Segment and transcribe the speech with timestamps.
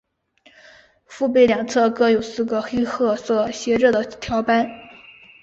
[1.05, 4.67] 腹背两侧各有四个黑褐色斜着的条斑。